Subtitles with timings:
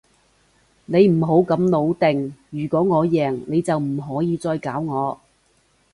[0.85, 5.21] 你唔好咁老定，如果我贏，你就唔可以再搞我